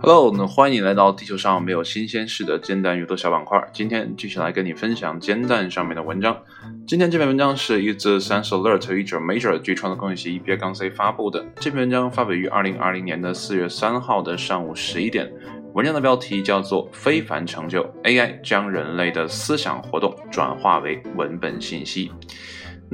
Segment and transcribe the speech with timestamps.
[0.00, 3.60] Hello，那欢迎来到地球上没有新鲜事的煎蛋阅读小板块。
[3.72, 6.40] 今天继续来跟你分享煎蛋上面的文章。
[6.86, 11.44] 今天这篇文章是一则 Sense Alert 译者 Major 据创作公益 b 杠 C 发布的。
[11.56, 15.32] 这篇文章发表于二零二零年的四月三号的上午十一点。
[15.72, 22.08] 文章的标题叫做《非凡成就 AI 将人类的思想活动转化为文本信息》。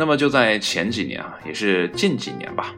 [0.00, 2.74] 那么就在前几年啊，也是近几年吧。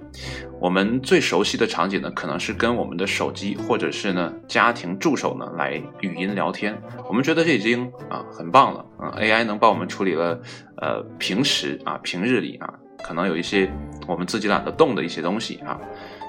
[0.60, 6.76] 我们最熟悉的场景呢，可能是跟我们的手机或者是呢家庭助手呢来语音聊天。
[7.08, 10.36] 我们觉得这已经啊很棒了，嗯，AI 能帮我们处理了
[10.78, 12.74] 呃平时啊平日里啊
[13.06, 13.72] 可能有一些
[14.08, 15.78] 我们自己懒得动的一些东西啊。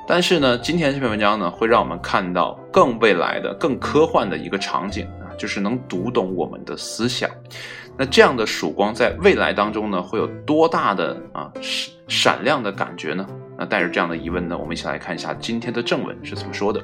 [0.07, 5.07] 但是呢，今天这篇文章呢会让我们看到更未来的、更科幻的一个场景，
[5.37, 7.29] 就是能读懂我们的思想。
[7.97, 13.25] 那这样的曙光在未来当中呢会有多大的啊闪闪亮的感觉呢？
[13.55, 16.83] 那带着这样的疑问呢，我们一起来看一下今天的正文是怎么说的。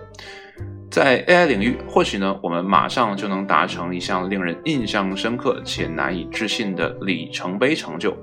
[0.91, 8.15] 在 AI 领域，或许呢，我们马上就能达成一项令人印象深刻且难以置信的里程碑成就。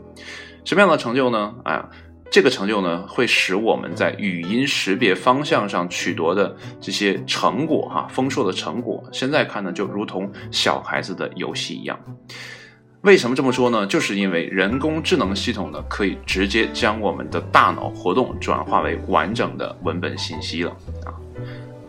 [0.64, 1.54] 什么样的成就呢？
[1.64, 1.88] 啊，
[2.36, 11.98] 这个成就呢，会使我们在语音识别方向上取得的这些成果，哈，丰硕的成果，现在看呢，就如同小孩子的游戏一样。
[13.00, 13.86] 为什么这么说呢？
[13.86, 20.70] 就是因为人工智能系统呢，可以直接将我们的大脑活动转化为完整的文本信息了
[21.06, 21.16] 啊。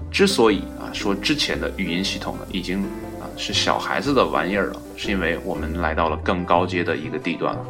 [0.10, 2.84] 之所以啊说之前的语音系统呢，已经
[3.20, 7.66] 啊是小孩子的玩意儿了，是因为我们来到了更高阶的一个地段了。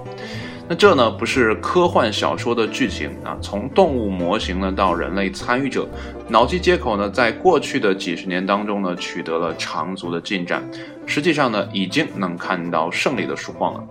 [0.69, 5.87] 那这呢不是科幻小说的剧情啊，从动物模型呢到人类参与者，
[6.27, 10.61] 脑机接口呢在过去的几十年当中呢取得了长足的进展，
[11.05, 13.83] 实际上呢已经能看到胜利的曙光了。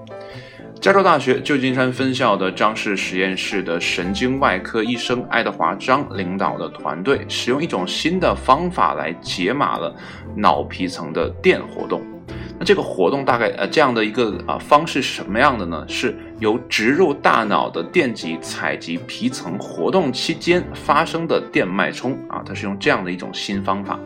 [0.78, 9.92] 加州大学旧金山分校的张氏实验室的神经外科医生爱德华张领导的团队，使用一种新的方法来解码了
[10.36, 12.02] 脑皮层的电活动。
[12.66, 15.86] 这个活动大概呃这样的一个啊方式是什么样的呢？
[15.88, 23.96] 是由植入大脑的电极采集皮层活动期间发生的电脉冲啊，它是用这样的一种新方法。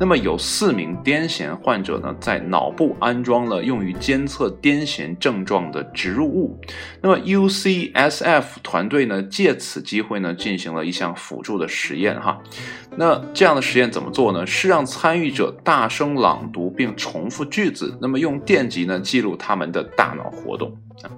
[0.00, 6.58] 那么有四名癫痫患者呢，在脑部安装了用于监测癫痫症状的植入物。
[7.02, 12.40] 那么 UCSF 团队呢，借此机会呢，进行了一项辅助的实验哈。
[12.96, 14.46] 那这样的实验怎么做呢？
[14.46, 21.12] 是让参与者大声朗读并重复句子，那么用电极呢记录他们的大脑活动啊。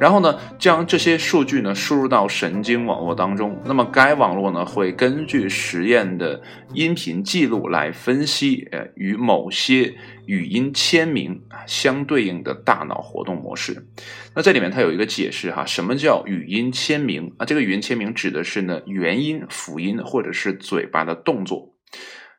[0.00, 3.60] 然后呢，将这些数据呢输入到神经网络当中。
[3.64, 6.40] 那么该网络呢会根据实验的
[6.72, 9.94] 音频记录来分析，呃，与某些
[10.26, 13.86] 语音签名相对应的大脑活动模式。
[14.34, 17.44] 那这里面它有一个解释哈，什么叫语音签名啊？
[17.44, 21.74] 这个语音签名指的是呢元音、辅音或者是嘴巴的动作。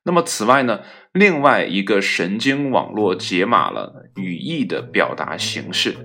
[0.04, 0.80] 那么此外呢，
[1.12, 5.96] 另外一个神经网络解码了语义的表达形式。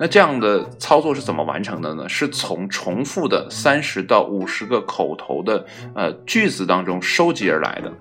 [0.00, 2.08] 那这样的操作是怎么完成的呢？
[2.08, 5.64] 是从重复的三十到五十个口头的
[5.94, 7.92] 呃句子当中收集而来的。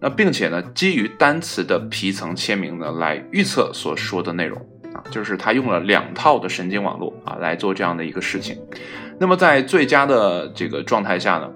[0.00, 4.58] 那并且呢，基于单词的皮层签名呢，来预测所说的内容
[4.94, 8.56] 啊，就是他用了两套的神经网络啊来做这样的一个事情。
[9.18, 11.50] 那么在最佳的这个状态下呢？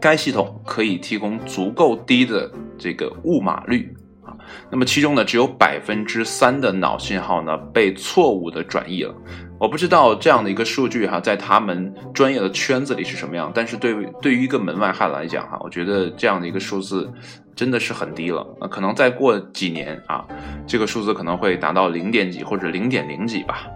[0.00, 4.36] 该系统可以提供足够低的这个误码率啊，
[4.70, 9.14] 那么其中呢只有百分之三的脑信号呢被错误的转译了。
[9.60, 13.92] 我不知道这样的一个数据哈，在他们专业的圈子里是什么样，但是对
[14.22, 17.12] 对于一个门外汉来讲哈，我觉得这样的一个数字
[17.56, 18.46] 真的是很低了。
[18.60, 20.24] 那可能再过几年啊，
[20.64, 23.66] 这个数字可能会达到零点几或者零点零几吧，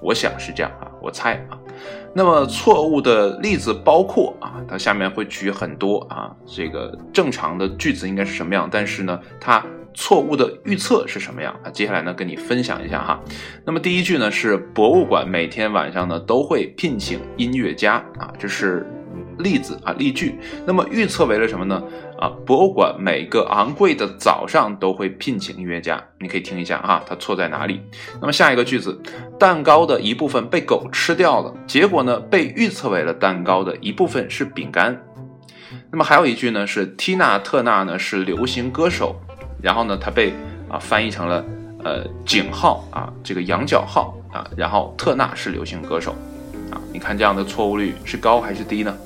[0.00, 1.58] 我想是这样啊，我猜啊。
[2.12, 11.70] 那么错误的例子包括啊，它下面会举很多啊，这个正常的句子应该是什么样，但是呢，它错误的预测是什么样啊？
[11.70, 13.20] 接下来呢，跟你分享一下哈。
[13.64, 18.86] 那么第一句呢是博物馆每天晚上呢都会聘请音乐家啊，这是。
[19.40, 21.82] 例子啊，例句，那么预测为了什么呢？
[22.18, 27.80] 啊，博物馆每个昂贵的早上都会聘请音乐家，你可以听一下哈，它错在哪里？
[28.20, 29.00] 那么下一个句子，
[29.38, 35.00] 蛋糕的一部分被狗吃掉了，结果呢，被预测为了蛋糕的一部分是饼干。
[35.90, 39.16] 那么还有一句呢，是缇娜特纳呢是流行歌手，
[39.62, 40.32] 然后呢，它被
[40.68, 41.44] 啊翻译成了
[41.82, 46.14] 呃井号啊这个羊角号啊，然后特纳是流行歌手。
[46.70, 48.96] 啊，你看这样的错误率是高还是低呢？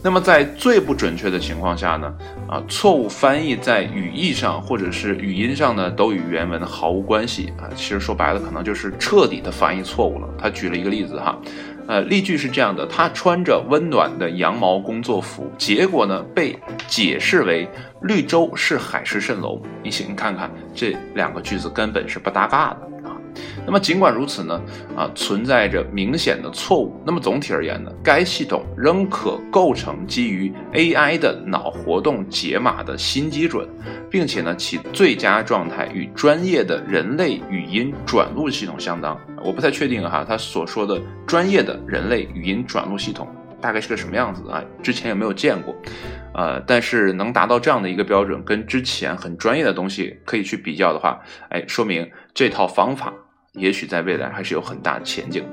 [0.00, 2.14] 那么在最不准确的情况下呢，
[2.48, 7.66] 啊，错误翻译在语义上或者是语音上呢，都与原文毫无关系啊。
[7.74, 10.28] 其实说白了，可能就是彻底的翻译错误了。
[10.38, 11.36] 他举了一个例子哈，
[11.88, 16.56] 呃，例句是这样的：他穿着温暖的羊毛工作服，结果呢被
[16.86, 17.68] 解释为
[18.02, 19.60] 绿洲是海市蜃楼。
[19.82, 23.17] 你请看看这两个句子根本是不搭嘎的啊。
[23.66, 24.60] 那么尽管如此呢，
[24.96, 27.00] 啊，存在着明显的错误。
[27.04, 33.68] 那么总体而言呢，该系统仍可构成基于 AI 的脑活动解码的新基准，
[34.10, 39.18] 并且呢，其最佳状态与专业的人类语音转录系统相当。
[39.44, 43.28] 我不太确定哈，他所说的专业的人类语音转录系统
[43.60, 44.62] 大概是个什么样子啊？
[44.82, 45.74] 之前有没有见过？
[46.34, 51.20] 呃，但是能达到这样的一个标准，跟之前很专业的东西可以去比较的话，
[51.50, 53.12] 哎，说明这套方法。
[53.58, 55.44] 也许在未来还是有很大的前景。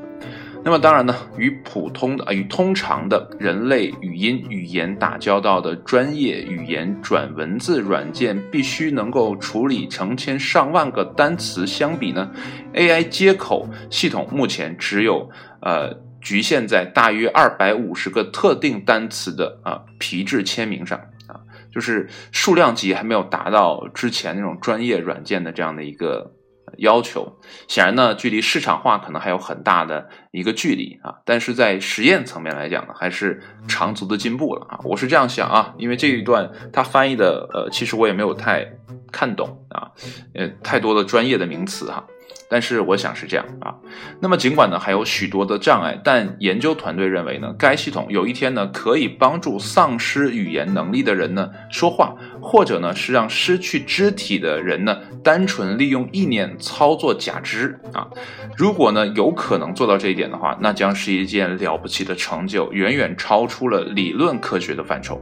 [0.63, 12.31] 那么当然呢，与普通的啊与通常的人类语音语言打交道的专业语言转文字软件，必须能够处理成千上万个单词相比呢
[12.73, 15.29] ，AI 接口系统目前只有
[15.61, 20.97] 呃局限在大约二百五十个特定单词的啊皮质签名上
[21.27, 21.37] 啊，
[21.71, 26.31] 就是数量级还没有达到之前那种专业软件的这样的一个。
[26.77, 38.65] 要求显然呢，距离市场化可能还有很大的一个距离啊，但是在实验层面来讲呢，还是长足的进步了啊，我是这样想啊，因为这一段他翻译的呃，其实我也没有太
[39.11, 39.91] 看懂啊，
[40.33, 42.05] 呃，太多的专业的名词哈。
[42.47, 43.73] 但是我想是这样啊，
[44.21, 58.07] 那么尽管呢还有许多的障碍，但研究团队认为呢，该系统有一天呢可以帮助丧失语言能力的人呢说话，或者呢是让失去肢体的人呢单纯利用意念操作假肢啊。
[58.55, 65.19] 如果呢有可能做到这一点的话，那将是一件了不起的成就，远远超出了理论科学的范畴。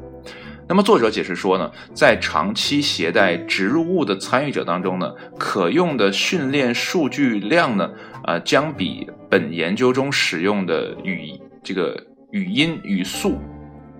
[0.67, 7.91] 那么作者解释说呢，在长期携带植入物的参与者当中呢，可用的训练数据量呢，
[8.23, 12.01] 呃，将比本研究中使用的语这个
[12.31, 13.39] 语音语速，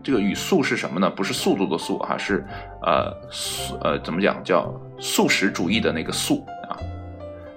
[0.02, 1.10] 这个语速是什么呢？
[1.10, 2.44] 不是速度的速哈，是
[2.82, 4.42] 呃速呃怎么讲？
[4.44, 6.80] 叫素食主义的那个速啊，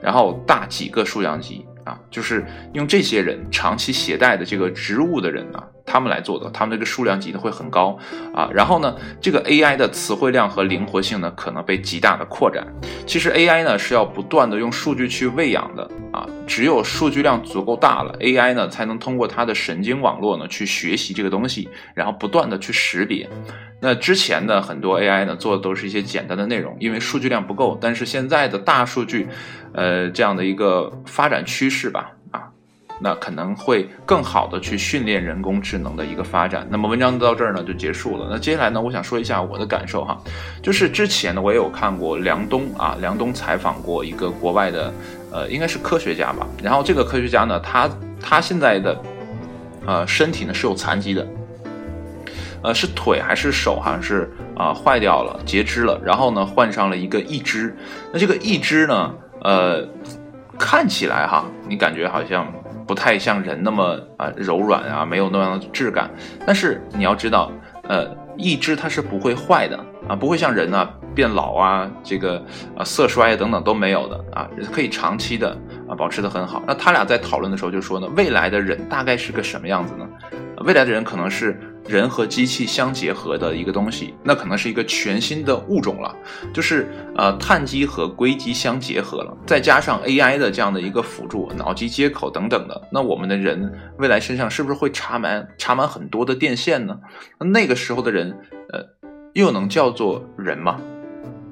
[0.02, 2.44] 然后大几个数量级啊，就是
[2.74, 5.64] 用这些人长期携带的这个植物的人啊。
[5.88, 7.96] 他们来做的，他们这个数量级呢会很高
[8.34, 12.66] 啊，然后呢，这个 AI 的词汇量和灵活性呢可能被极大的扩展。
[13.06, 23.30] 其实 AI 呢是要不断的用数据去喂养的啊，只有数据量足够大了，AI 呢才能通过它的神经网络呢去学习这个东西，然后不断的去识别。
[23.80, 27.78] 那之前的很多 AI 呢做的都是一些简单的内容，因为数据量不够。
[27.80, 29.28] 但是现在的大数据，
[29.72, 32.12] 呃，这样的一个发展趋势吧。
[32.30, 32.42] 啊
[32.98, 36.66] 那可能会更好的去训练人工智能的一个发展。
[36.70, 38.26] 那么文章到这儿呢就结束了。
[38.30, 40.18] 那接下来呢，我想说一下我的感受哈，
[40.62, 44.90] 就是之前呢我也有看过梁冬啊，梁冬采访过一个国外的，
[45.30, 46.46] 呃，应该是科学家吧。
[46.62, 48.98] 然后这个科学家呢，他他现在的
[49.84, 51.28] 呃身体呢是有残疾的，
[52.62, 57.76] 呃是腿还是手好像是啊坏掉了，截肢了，然后呢换上了一个义肢。
[58.12, 59.86] 那这个义肢呢，呃
[60.58, 62.46] 看起来哈，你感觉好像。
[62.86, 66.08] 不太像人那么啊柔软啊，没有那样的质感。
[66.46, 67.50] 但是你要知道，
[67.88, 69.76] 呃，义肢它是不会坏的
[70.08, 72.40] 啊，不会像人啊变老啊，这个
[72.76, 75.50] 啊色衰啊等等都没有的啊，可以长期的
[75.88, 76.62] 啊保持的很好。
[76.64, 80.06] 那他俩在讨论的时候就说呢，未来的人大概是个什么样子呢？
[80.58, 81.60] 未来的人可能是。
[81.88, 86.14] 人和机器相结合的一个东西，那可能是一个全新的物种了，
[86.52, 96.98] 就是呃碳基和硅基相结合了，再加上 AI 的这样的一个辅助，脑机接口等等的，那我们的人未来身上是不是会插满插满很多的电线呢？
[97.38, 98.36] 那个时候的人，
[98.72, 98.80] 呃，
[99.34, 100.80] 又能叫做人吗？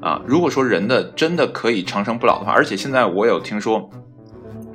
[0.01, 3.89] 啊，如果说人的真的可以长生不老的话，而且现在我有听说，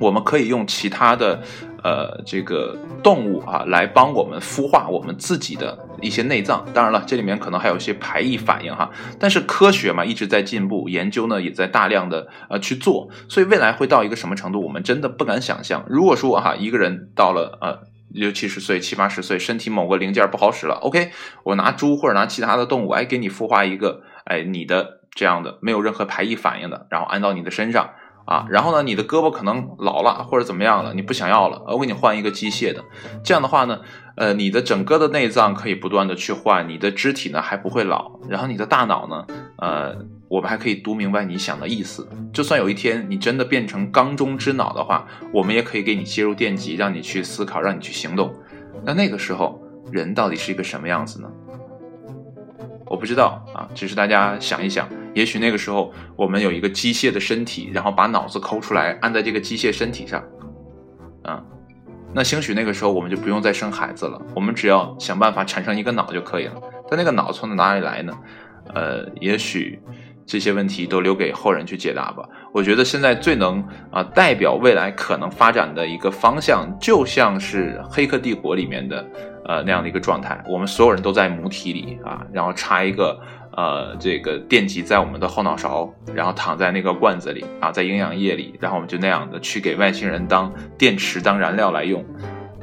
[0.00, 1.40] 我们可以用其他的。
[1.82, 6.62] 呃，这个动物啊，来帮我们孵化我们自己的一些内脏。
[6.74, 8.90] 当然了，这里面可能还有一些排异反应哈。
[9.18, 13.08] 但是科学嘛，一直在进步，研究呢也在大量的呃去做。
[13.30, 15.82] 所以未来会到一个什么程度，我们真的不敢想象。
[15.88, 17.78] 如果说哈，一个人到了呃
[18.10, 21.12] 六七十岁、七八十岁，身体某个零件不好使了，OK，
[21.44, 27.88] 我拿猪或者拿其他的动物，哎，给你孵化一个，哎，你的这样的没有任何排异反应的，然后安到你的身上。
[28.30, 32.84] 啊，然后呢，你的胳膊可能老了或者怎么样了，你不想要了，我给你换一个机械的。
[33.24, 33.80] 这样的话呢，
[34.14, 39.96] 呃，你的整个的内脏可以不断的去换，你的肢体呢还不会老，然后你的大脑呢，呃，
[40.28, 42.08] 我们还可以读明白你想的意思。
[42.32, 48.32] 就算有一天你真的变成缸中之脑的话，我们也可以给你接入电极，让你去思考，让你去行动。
[48.84, 49.60] 那那个时候，
[49.90, 51.28] 人到底是一个什么样子呢？
[52.86, 54.88] 我不知道啊，只是大家想一想。
[55.14, 60.22] 也许那个时候我们有一个机械的身体，然后把脑子抠出来安在这个机械身体上，
[61.24, 61.42] 啊，
[62.14, 66.54] 那兴许那个时候我们就不用再生孩子了，我们只要想办法产生一个脑就可以了。
[66.88, 68.12] 但那个脑从哪里来呢？
[68.74, 69.80] 呃，也许
[70.24, 72.28] 这些问题都留给后人去解答吧。
[72.52, 79.04] 我觉得现在最能啊代表未来可能发展的一个方向，就像是《黑客帝国》里面的
[79.44, 83.18] 呃那样的一个状态，我们所有人都在母体里啊，然后插一个。
[83.56, 92.00] 呃，这个电极在我们的后脑勺，然后躺在那个罐子里啊，在营养液里，然后我们就那样的去给外星人当电池、当燃料来用，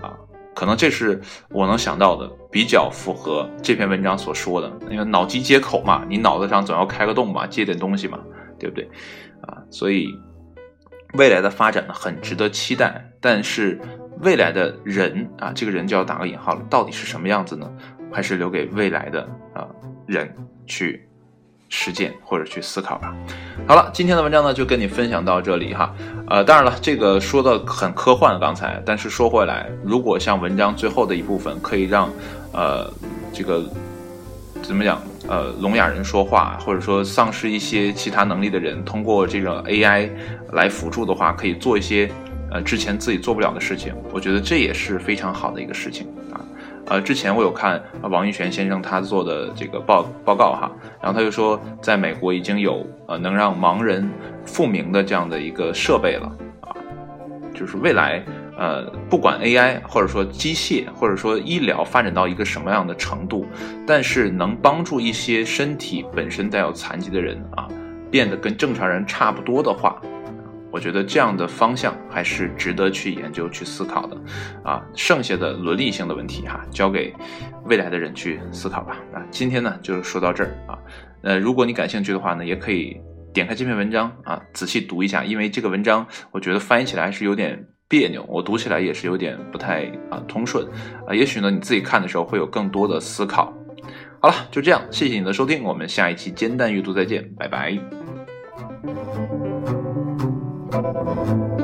[0.02, 0.16] 啊，
[0.56, 8.20] 可能这是我能想到的比较符合这篇文章所说的，因为脑机接口嘛，你脑子上总要开个洞嘛，接点东西嘛，
[8.58, 8.90] 对不对？
[9.42, 10.08] 啊，所以
[11.14, 13.04] 未来的发展呢，很值得期待。
[13.20, 13.80] 但是
[14.22, 17.70] 未来的人啊，这个人就要打个引号了，到底是什么样子呢？
[18.12, 19.22] 还是留给未来的
[19.54, 19.68] 啊
[20.08, 20.34] 人。
[20.68, 21.08] 去
[21.70, 23.16] 实践或者去思考吧。
[23.68, 25.94] 好了，今天的文章呢就跟你分享到这里哈。
[26.28, 32.10] 呃，当然了，这个说的很科幻，刚才，但是说回来，如果像文章最后的一部分可以让
[32.54, 32.92] 呃
[33.34, 33.64] 这个
[34.62, 40.10] 怎么讲呃聋哑人说话，或者说丧失一些其他能力的人通过这个 AI
[40.54, 42.10] 来辅助的话，可以做一些
[42.52, 46.08] 呃之前自己做不了的事情，我觉得这也是非常好的一个事情。
[46.90, 54.10] 呃，之前我有看王玉泉先生他做的这个报报告哈，然后他就说，在美国已经有呃能让盲人
[54.46, 56.72] 复明的这样的一个设备了啊，
[57.54, 58.24] 就是未来
[58.58, 63.46] 呃不管 AI 或者说机械或者说医疗发展到一个什么样的程度，
[63.86, 67.68] 但是能帮助一些身体本身带有残疾的人啊
[68.10, 70.02] 变得跟正常人差不多的话。
[70.78, 74.16] 我觉得这样的方向还是值得去研究、去思考的，
[74.64, 77.12] 啊，剩下的伦理性的问题哈，交给
[77.66, 78.96] 未来的人去思考吧。
[79.12, 80.78] 啊，今天呢就说到这儿啊，
[81.24, 82.96] 呃，如果你感兴趣的话呢，也可以
[83.34, 90.64] 点开这篇文章啊，仔细读一下，因为这个文章我觉得翻译起来还是有点别扭，我读起来也是有点不太啊通顺
[91.08, 93.52] 啊，也许呢你自己看的时候会有更多的思考。
[94.22, 97.76] 好了，就这样，谢谢你的收听，我们下一期煎蛋阅读再见，拜拜。
[100.94, 101.57] Thank you.